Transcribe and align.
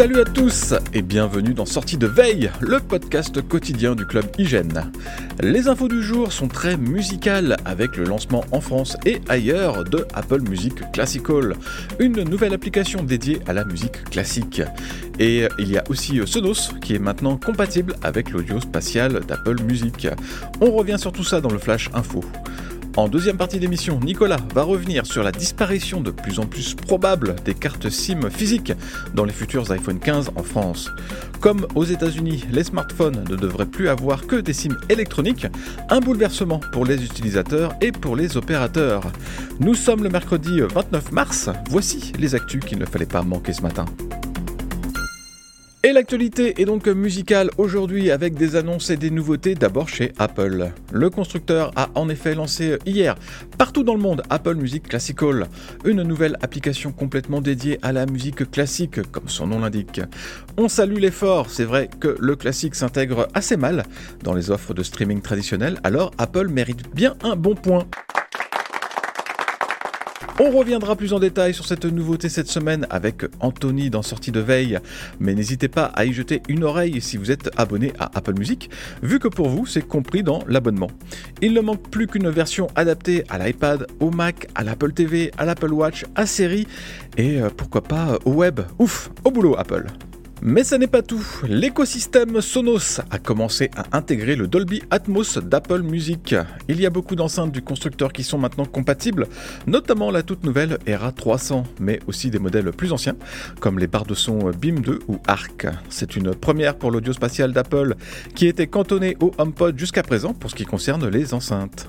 Salut 0.00 0.20
à 0.22 0.24
tous 0.24 0.72
et 0.94 1.02
bienvenue 1.02 1.52
dans 1.52 1.66
Sortie 1.66 1.98
de 1.98 2.06
Veille, 2.06 2.50
le 2.62 2.80
podcast 2.80 3.46
quotidien 3.46 3.94
du 3.94 4.06
club 4.06 4.24
Hygiène. 4.38 4.90
Les 5.42 5.68
infos 5.68 5.88
du 5.88 6.02
jour 6.02 6.32
sont 6.32 6.48
très 6.48 6.78
musicales 6.78 7.58
avec 7.66 7.98
le 7.98 8.04
lancement 8.04 8.42
en 8.50 8.62
France 8.62 8.96
et 9.04 9.20
ailleurs 9.28 9.84
de 9.84 10.06
Apple 10.14 10.40
Music 10.40 10.90
Classical, 10.92 11.54
une 11.98 12.22
nouvelle 12.22 12.54
application 12.54 13.02
dédiée 13.02 13.40
à 13.46 13.52
la 13.52 13.66
musique 13.66 14.02
classique. 14.04 14.62
Et 15.18 15.46
il 15.58 15.70
y 15.70 15.76
a 15.76 15.84
aussi 15.90 16.18
Sonos 16.26 16.72
qui 16.80 16.94
est 16.94 16.98
maintenant 16.98 17.36
compatible 17.36 17.94
avec 18.02 18.30
l'audio 18.30 18.58
spatial 18.58 19.20
d'Apple 19.28 19.62
Music. 19.64 20.08
On 20.62 20.70
revient 20.70 20.96
sur 20.98 21.12
tout 21.12 21.24
ça 21.24 21.42
dans 21.42 21.50
le 21.50 21.58
Flash 21.58 21.90
Info. 21.92 22.24
En 22.96 23.08
deuxième 23.08 23.36
partie 23.36 23.60
d'émission, 23.60 24.00
Nicolas 24.00 24.40
va 24.52 24.64
revenir 24.64 25.06
sur 25.06 25.22
la 25.22 25.30
disparition 25.30 26.00
de 26.00 26.10
plus 26.10 26.40
en 26.40 26.46
plus 26.46 26.74
probable 26.74 27.36
des 27.44 27.54
cartes 27.54 27.88
SIM 27.88 28.28
physiques 28.30 28.72
dans 29.14 29.24
les 29.24 29.32
futurs 29.32 29.70
iPhone 29.70 30.00
15 30.00 30.32
en 30.34 30.42
France. 30.42 30.90
Comme 31.40 31.66
aux 31.76 31.84
États-Unis, 31.84 32.44
les 32.50 32.64
smartphones 32.64 33.24
ne 33.30 33.36
devraient 33.36 33.66
plus 33.66 33.88
avoir 33.88 34.26
que 34.26 34.36
des 34.36 34.52
SIM 34.52 34.76
électroniques, 34.88 35.46
un 35.88 36.00
bouleversement 36.00 36.60
pour 36.72 36.84
les 36.84 37.04
utilisateurs 37.04 37.74
et 37.80 37.92
pour 37.92 38.16
les 38.16 38.36
opérateurs. 38.36 39.02
Nous 39.60 39.74
sommes 39.74 40.02
le 40.02 40.10
mercredi 40.10 40.60
29 40.60 41.12
mars, 41.12 41.48
voici 41.70 42.12
les 42.18 42.34
actus 42.34 42.64
qu'il 42.64 42.78
ne 42.78 42.86
fallait 42.86 43.06
pas 43.06 43.22
manquer 43.22 43.52
ce 43.52 43.62
matin. 43.62 43.84
Et 45.82 45.92
l'actualité 45.92 46.60
est 46.60 46.66
donc 46.66 46.86
musicale 46.88 47.48
aujourd'hui 47.56 48.10
avec 48.10 48.34
des 48.34 48.54
annonces 48.54 48.90
et 48.90 48.98
des 48.98 49.10
nouveautés 49.10 49.54
d'abord 49.54 49.88
chez 49.88 50.12
Apple. 50.18 50.72
Le 50.92 51.08
constructeur 51.08 51.72
a 51.74 51.88
en 51.94 52.10
effet 52.10 52.34
lancé 52.34 52.76
hier 52.84 53.14
partout 53.56 53.82
dans 53.82 53.94
le 53.94 54.00
monde 54.00 54.22
Apple 54.28 54.56
Music 54.56 54.86
Classical, 54.86 55.46
une 55.86 56.02
nouvelle 56.02 56.36
application 56.42 56.92
complètement 56.92 57.40
dédiée 57.40 57.78
à 57.80 57.92
la 57.92 58.04
musique 58.04 58.50
classique 58.50 59.00
comme 59.10 59.30
son 59.30 59.46
nom 59.46 59.60
l'indique. 59.60 60.02
On 60.58 60.68
salue 60.68 60.98
l'effort, 60.98 61.48
c'est 61.48 61.64
vrai 61.64 61.88
que 61.98 62.14
le 62.20 62.36
classique 62.36 62.74
s'intègre 62.74 63.28
assez 63.32 63.56
mal 63.56 63.84
dans 64.22 64.34
les 64.34 64.50
offres 64.50 64.74
de 64.74 64.82
streaming 64.82 65.22
traditionnelles, 65.22 65.80
alors 65.82 66.10
Apple 66.18 66.48
mérite 66.48 66.94
bien 66.94 67.16
un 67.22 67.36
bon 67.36 67.54
point. 67.54 67.86
On 70.42 70.50
reviendra 70.52 70.96
plus 70.96 71.12
en 71.12 71.18
détail 71.18 71.52
sur 71.52 71.66
cette 71.66 71.84
nouveauté 71.84 72.30
cette 72.30 72.48
semaine 72.48 72.86
avec 72.88 73.24
Anthony 73.40 73.90
dans 73.90 74.00
Sortie 74.00 74.32
de 74.32 74.40
Veille, 74.40 74.78
mais 75.18 75.34
n'hésitez 75.34 75.68
pas 75.68 75.84
à 75.94 76.06
y 76.06 76.14
jeter 76.14 76.40
une 76.48 76.64
oreille 76.64 77.02
si 77.02 77.18
vous 77.18 77.30
êtes 77.30 77.50
abonné 77.58 77.92
à 77.98 78.10
Apple 78.14 78.32
Music, 78.38 78.70
vu 79.02 79.18
que 79.18 79.28
pour 79.28 79.50
vous 79.50 79.66
c'est 79.66 79.86
compris 79.86 80.22
dans 80.22 80.42
l'abonnement. 80.48 80.90
Il 81.42 81.52
ne 81.52 81.60
manque 81.60 81.90
plus 81.90 82.06
qu'une 82.06 82.30
version 82.30 82.68
adaptée 82.74 83.22
à 83.28 83.36
l'iPad, 83.36 83.86
au 84.00 84.10
Mac, 84.10 84.48
à 84.54 84.64
l'Apple 84.64 84.94
TV, 84.94 85.30
à 85.36 85.44
l'Apple 85.44 85.74
Watch, 85.74 86.06
à 86.14 86.24
Siri 86.24 86.66
et 87.18 87.38
euh, 87.38 87.50
pourquoi 87.54 87.82
pas 87.82 88.18
au 88.24 88.32
web. 88.32 88.60
Ouf, 88.78 89.10
au 89.24 89.30
boulot 89.30 89.56
Apple. 89.58 89.84
Mais 90.42 90.64
ça 90.64 90.78
n'est 90.78 90.86
pas 90.86 91.02
tout. 91.02 91.24
L'écosystème 91.46 92.40
Sonos 92.40 93.00
a 93.10 93.18
commencé 93.18 93.70
à 93.76 93.96
intégrer 93.96 94.36
le 94.36 94.46
Dolby 94.46 94.82
Atmos 94.90 95.38
d'Apple 95.38 95.82
Music. 95.82 96.34
Il 96.68 96.80
y 96.80 96.86
a 96.86 96.90
beaucoup 96.90 97.14
d'enceintes 97.14 97.52
du 97.52 97.60
constructeur 97.60 98.12
qui 98.12 98.22
sont 98.22 98.38
maintenant 98.38 98.64
compatibles, 98.64 99.26
notamment 99.66 100.10
la 100.10 100.22
toute 100.22 100.44
nouvelle 100.44 100.78
Era 100.86 101.12
300, 101.12 101.64
mais 101.78 102.00
aussi 102.06 102.30
des 102.30 102.38
modèles 102.38 102.72
plus 102.72 102.92
anciens, 102.92 103.16
comme 103.60 103.78
les 103.78 103.86
barres 103.86 104.06
de 104.06 104.14
son 104.14 104.50
Beam 104.50 104.80
2 104.80 105.00
ou 105.08 105.18
Arc. 105.26 105.66
C'est 105.90 106.16
une 106.16 106.34
première 106.34 106.76
pour 106.76 106.90
l'audio 106.90 107.12
spatial 107.12 107.52
d'Apple, 107.52 107.96
qui 108.34 108.46
était 108.46 108.66
cantonné 108.66 109.18
au 109.20 109.32
HomePod 109.36 109.78
jusqu'à 109.78 110.02
présent 110.02 110.32
pour 110.32 110.50
ce 110.50 110.54
qui 110.54 110.64
concerne 110.64 111.06
les 111.08 111.34
enceintes. 111.34 111.86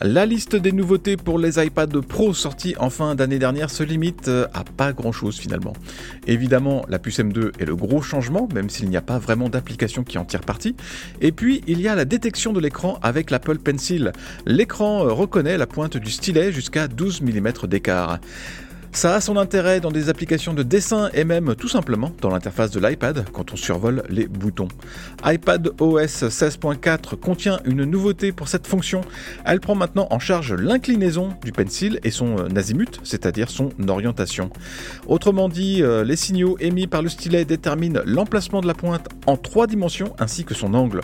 La 0.00 0.26
liste 0.26 0.54
des 0.54 0.70
nouveautés 0.70 1.16
pour 1.16 1.40
les 1.40 1.58
iPad 1.64 2.00
Pro 2.00 2.32
sortis 2.32 2.76
en 2.78 2.88
fin 2.88 3.16
d'année 3.16 3.40
dernière 3.40 3.68
se 3.68 3.82
limite 3.82 4.28
euh, 4.28 4.46
à 4.54 4.62
pas 4.62 4.92
grand 4.92 5.10
chose 5.10 5.38
finalement. 5.38 5.72
Évidemment, 6.28 6.84
la 6.88 7.00
puce 7.00 7.18
M2 7.18 7.50
est 7.58 7.64
le 7.64 7.74
gros 7.74 8.00
changement, 8.00 8.48
même 8.54 8.70
s'il 8.70 8.88
n'y 8.90 8.96
a 8.96 9.02
pas 9.02 9.18
vraiment 9.18 9.48
d'application 9.48 10.04
qui 10.04 10.16
en 10.16 10.24
tire 10.24 10.42
parti. 10.42 10.76
Et 11.20 11.32
puis, 11.32 11.64
il 11.66 11.80
y 11.80 11.88
a 11.88 11.96
la 11.96 12.04
détection 12.04 12.52
de 12.52 12.60
l'écran 12.60 13.00
avec 13.02 13.32
l'Apple 13.32 13.58
Pencil. 13.58 14.12
L'écran 14.46 15.00
reconnaît 15.00 15.58
la 15.58 15.66
pointe 15.66 15.96
du 15.96 16.12
stylet 16.12 16.52
jusqu'à 16.52 16.86
12 16.86 17.22
mm 17.22 17.66
d'écart. 17.66 18.20
Ça 18.92 19.14
a 19.14 19.20
son 19.20 19.36
intérêt 19.36 19.80
dans 19.80 19.90
des 19.90 20.08
applications 20.08 20.54
de 20.54 20.62
dessin 20.62 21.10
et 21.14 21.24
même 21.24 21.54
tout 21.54 21.68
simplement 21.68 22.10
dans 22.20 22.30
l'interface 22.30 22.70
de 22.70 22.80
l'iPad 22.80 23.24
quand 23.32 23.52
on 23.52 23.56
survole 23.56 24.02
les 24.08 24.26
boutons. 24.26 24.68
iPad 25.24 25.70
OS 25.80 26.24
16.4 26.24 27.16
contient 27.16 27.60
une 27.64 27.84
nouveauté 27.84 28.32
pour 28.32 28.48
cette 28.48 28.66
fonction. 28.66 29.02
Elle 29.44 29.60
prend 29.60 29.74
maintenant 29.74 30.08
en 30.10 30.18
charge 30.18 30.52
l'inclinaison 30.54 31.34
du 31.44 31.52
pencil 31.52 32.00
et 32.02 32.10
son 32.10 32.54
azimut, 32.56 33.00
c'est-à-dire 33.04 33.50
son 33.50 33.70
orientation. 33.88 34.50
Autrement 35.06 35.48
dit, 35.48 35.82
euh, 35.82 36.02
les 36.02 36.16
signaux 36.16 36.56
émis 36.58 36.86
par 36.86 37.02
le 37.02 37.08
stylet 37.08 37.44
déterminent 37.44 38.00
l'emplacement 38.04 38.60
de 38.60 38.66
la 38.66 38.74
pointe 38.74 39.08
en 39.26 39.36
trois 39.36 39.66
dimensions 39.66 40.14
ainsi 40.18 40.44
que 40.44 40.54
son 40.54 40.74
angle. 40.74 41.02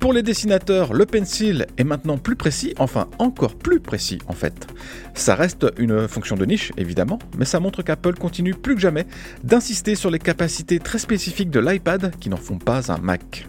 Pour 0.00 0.12
les 0.12 0.22
dessinateurs, 0.22 0.92
le 0.92 1.06
pencil 1.06 1.66
est 1.78 1.84
maintenant 1.84 2.18
plus 2.18 2.36
précis, 2.36 2.74
enfin 2.78 3.08
encore 3.18 3.56
plus 3.56 3.80
précis 3.80 4.18
en 4.28 4.34
fait. 4.34 4.66
Ça 5.14 5.34
reste 5.34 5.66
une 5.78 6.06
fonction 6.06 6.36
de 6.36 6.44
niche 6.44 6.72
évidemment, 6.76 7.18
mais 7.36 7.44
ça 7.44 7.60
montre 7.60 7.82
qu'Apple 7.82 8.14
continue 8.14 8.54
plus 8.54 8.74
que 8.74 8.80
jamais 8.80 9.06
d'insister 9.44 9.94
sur 9.94 10.10
les 10.10 10.18
capacités 10.18 10.78
très 10.78 10.98
spécifiques 10.98 11.50
de 11.50 11.60
l'iPad 11.60 12.14
qui 12.18 12.28
n'en 12.28 12.36
font 12.36 12.58
pas 12.58 12.92
un 12.92 12.98
Mac. 12.98 13.46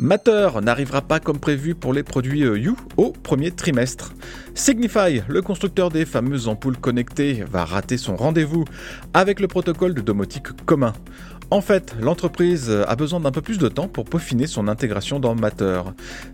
Matter 0.00 0.48
n'arrivera 0.62 1.02
pas 1.02 1.20
comme 1.20 1.38
prévu 1.38 1.74
pour 1.74 1.92
les 1.92 2.02
produits 2.02 2.40
You 2.40 2.74
au 2.96 3.12
premier 3.12 3.50
trimestre. 3.50 4.14
Signify, 4.54 5.22
le 5.28 5.42
constructeur 5.42 5.90
des 5.90 6.06
fameuses 6.06 6.48
ampoules 6.48 6.78
connectées, 6.78 7.44
va 7.50 7.66
rater 7.66 7.98
son 7.98 8.16
rendez-vous 8.16 8.64
avec 9.12 9.40
le 9.40 9.46
protocole 9.46 9.92
de 9.92 10.00
domotique 10.00 10.52
commun. 10.64 10.94
En 11.52 11.60
fait, 11.60 11.96
l'entreprise 12.00 12.70
a 12.70 12.94
besoin 12.94 13.18
d'un 13.18 13.32
peu 13.32 13.42
plus 13.42 13.58
de 13.58 13.68
temps 13.68 13.88
pour 13.88 14.04
peaufiner 14.04 14.46
son 14.46 14.68
intégration 14.68 15.18
dans 15.18 15.34
Matter. 15.34 15.82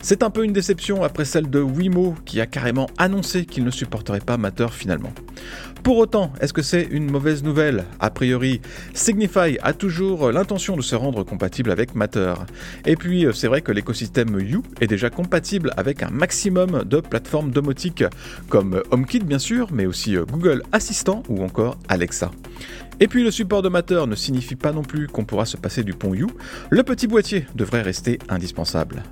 C'est 0.02 0.22
un 0.22 0.28
peu 0.28 0.44
une 0.44 0.52
déception 0.52 1.02
après 1.02 1.24
celle 1.24 1.48
de 1.48 1.58
Wimo 1.58 2.14
qui 2.26 2.38
a 2.38 2.46
carrément 2.46 2.86
annoncé 2.98 3.46
qu'il 3.46 3.64
ne 3.64 3.70
supporterait 3.70 4.20
pas 4.20 4.36
Matter 4.36 4.66
finalement. 4.70 5.12
Pour 5.82 5.96
autant, 5.96 6.32
est-ce 6.40 6.52
que 6.52 6.60
c'est 6.60 6.82
une 6.90 7.10
mauvaise 7.10 7.42
nouvelle? 7.44 7.84
A 7.98 8.10
priori, 8.10 8.60
Signify 8.92 9.56
a 9.62 9.72
toujours 9.72 10.32
l'intention 10.32 10.76
de 10.76 10.82
se 10.82 10.94
rendre 10.94 11.22
compatible 11.22 11.70
avec 11.70 11.94
Matter. 11.94 12.34
Et 12.84 12.96
puis, 12.96 13.26
c'est 13.32 13.46
vrai 13.46 13.62
que 13.62 13.72
l'écosystème 13.72 14.38
You 14.38 14.64
est 14.82 14.86
déjà 14.86 15.08
compatible 15.08 15.72
avec 15.78 16.02
un 16.02 16.10
maximum 16.10 16.84
de 16.84 17.00
plateformes 17.00 17.52
domotiques, 17.52 18.04
comme 18.50 18.82
HomeKit 18.90 19.20
bien 19.20 19.38
sûr, 19.38 19.68
mais 19.72 19.86
aussi 19.86 20.16
Google 20.30 20.62
Assistant 20.72 21.22
ou 21.28 21.42
encore 21.42 21.78
Alexa. 21.88 22.30
Et 22.98 23.08
puis 23.08 23.22
le 23.22 23.30
support 23.30 23.62
de 23.62 23.68
Matter 23.68 24.04
ne 24.06 24.14
signifie 24.14 24.56
pas 24.56 24.72
non 24.72 24.82
plus 24.82 25.06
qu'on 25.06 25.24
pourra 25.24 25.44
se 25.44 25.56
passer 25.56 25.84
du 25.84 25.92
pont 25.92 26.14
You, 26.14 26.28
le 26.70 26.82
petit 26.82 27.06
boîtier 27.06 27.46
devrait 27.54 27.82
rester 27.82 28.18
indispensable. 28.28 29.02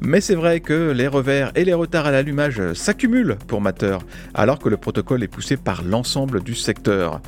Mais 0.00 0.20
c'est 0.20 0.34
vrai 0.34 0.60
que 0.60 0.90
les 0.92 1.06
revers 1.06 1.52
et 1.54 1.64
les 1.64 1.74
retards 1.74 2.06
à 2.06 2.10
l'allumage 2.10 2.72
s'accumulent 2.72 3.36
pour 3.46 3.60
Matter, 3.60 3.98
alors 4.34 4.58
que 4.58 4.68
le 4.68 4.76
protocole 4.76 5.22
est 5.22 5.28
poussé 5.28 5.56
par 5.56 5.82
l'ensemble 5.82 6.42
du 6.42 6.54
secteur. 6.54 7.20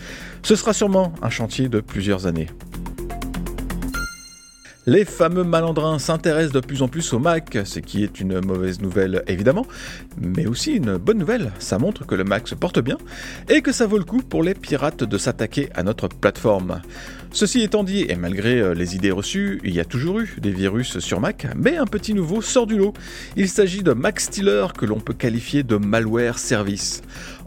Ce 0.42 0.56
sera 0.56 0.72
sûrement 0.72 1.12
un 1.20 1.30
chantier 1.30 1.68
de 1.68 1.80
plusieurs 1.80 2.26
années. 2.26 2.48
Les 4.88 5.04
fameux 5.04 5.44
malandrins 5.44 5.98
s'intéressent 5.98 6.54
de 6.54 6.60
plus 6.60 6.80
en 6.80 6.88
plus 6.88 7.12
au 7.12 7.18
Mac, 7.18 7.58
ce 7.66 7.78
qui 7.78 8.04
est 8.04 8.20
une 8.20 8.40
mauvaise 8.40 8.80
nouvelle 8.80 9.22
évidemment, 9.26 9.66
mais 10.18 10.46
aussi 10.46 10.72
une 10.72 10.96
bonne 10.96 11.18
nouvelle, 11.18 11.52
ça 11.58 11.78
montre 11.78 12.06
que 12.06 12.14
le 12.14 12.24
Mac 12.24 12.48
se 12.48 12.54
porte 12.54 12.80
bien 12.80 12.96
et 13.50 13.60
que 13.60 13.70
ça 13.70 13.86
vaut 13.86 13.98
le 13.98 14.04
coup 14.04 14.22
pour 14.22 14.42
les 14.42 14.54
pirates 14.54 15.04
de 15.04 15.18
s'attaquer 15.18 15.68
à 15.74 15.82
notre 15.82 16.08
plateforme. 16.08 16.80
Ceci 17.32 17.60
étant 17.60 17.84
dit, 17.84 18.06
et 18.08 18.16
malgré 18.16 18.60
euh, 18.60 18.72
les 18.72 18.96
idées 18.96 19.10
reçues, 19.10 19.60
il 19.62 19.74
y 19.74 19.80
a 19.80 19.84
toujours 19.84 20.20
eu 20.20 20.36
des 20.40 20.52
virus 20.52 21.00
sur 21.00 21.20
Mac, 21.20 21.46
mais 21.54 21.76
un 21.76 21.84
petit 21.84 22.14
nouveau 22.14 22.40
sort 22.40 22.66
du 22.66 22.78
lot. 22.78 22.94
Il 23.36 23.50
s'agit 23.50 23.82
de 23.82 23.92
Mac 23.92 24.18
Stealer 24.18 24.68
que 24.72 24.86
l'on 24.86 25.00
peut 25.00 25.12
qualifier 25.12 25.64
de 25.64 25.76
malware 25.76 26.38
service. 26.38 27.02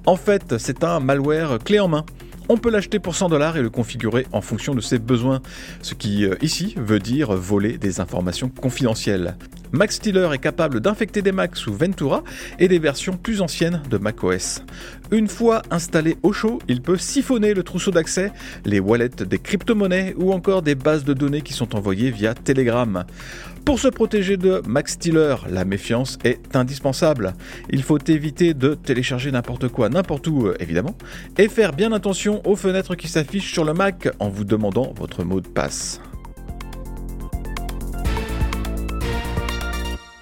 En 0.06 0.16
fait, 0.16 0.60
c'est 0.60 0.84
un 0.84 1.00
malware 1.00 1.58
clé 1.58 1.80
en 1.80 1.88
main. 1.88 2.06
On 2.54 2.58
peut 2.58 2.70
l'acheter 2.70 3.00
pour 3.00 3.16
100 3.16 3.30
dollars 3.30 3.56
et 3.56 3.62
le 3.62 3.70
configurer 3.70 4.28
en 4.34 4.42
fonction 4.42 4.76
de 4.76 4.82
ses 4.82 5.00
besoins, 5.00 5.40
ce 5.82 5.94
qui 5.94 6.26
euh, 6.26 6.36
ici 6.42 6.74
veut 6.76 7.00
dire 7.00 7.32
voler 7.32 7.78
des 7.78 8.02
informations 8.02 8.50
confidentielles. 8.50 9.38
Mac 9.74 9.94
Stealer 9.94 10.34
est 10.34 10.40
capable 10.40 10.82
d'infecter 10.82 11.22
des 11.22 11.32
Macs 11.32 11.56
sous 11.56 11.74
Ventura 11.74 12.24
et 12.60 12.68
des 12.68 12.80
versions 12.80 13.16
plus 13.16 13.42
anciennes 13.42 13.82
de 13.90 13.98
macOS. 13.98 14.64
Une 15.12 15.30
fois 15.30 15.62
installé 15.72 16.18
au 16.24 16.34
chaud, 16.34 16.60
il 16.68 16.82
peut 16.82 16.98
siphonner 16.98 17.54
le 17.54 17.64
trousseau 17.64 17.92
d'accès, 17.92 18.34
les 18.66 18.82
wallets 18.82 19.10
des 19.10 19.40
crypto-monnaies 19.40 20.14
ou 20.18 20.34
encore 20.34 20.62
des 20.62 20.76
bases 20.76 21.06
de 21.06 21.14
données 21.14 21.42
qui 21.42 21.54
sont 21.54 21.76
envoyées 21.76 22.12
via 22.12 22.34
Telegram. 22.34 23.06
Pour 23.64 23.80
se 23.80 23.88
protéger 23.88 24.38
de 24.38 24.62
Max 24.68 24.94
Stealer, 24.94 25.36
la 25.50 25.64
méfiance 25.64 26.18
est 26.26 26.56
indispensable. 26.56 27.34
Il 27.70 27.84
faut 27.84 28.00
éviter 28.08 28.54
de 28.54 28.74
télécharger 28.74 29.32
n'importe 29.32 29.70
quoi, 29.70 29.88
n'importe 29.88 30.28
où 30.28 30.48
euh, 30.48 30.56
évidemment, 30.60 30.98
et 31.38 31.48
faire 31.48 31.72
bien 31.72 31.92
attention 31.94 32.42
aux 32.46 32.56
fenêtres 32.56 32.96
qui 32.96 33.08
s'affichent 33.08 33.54
sur 33.54 33.64
le 33.64 33.74
Mac 33.74 34.10
en 34.20 34.30
vous 34.30 34.44
demandant 34.44 34.94
votre 34.98 35.24
mot 35.24 35.40
de 35.40 35.48
passe. 35.48 36.02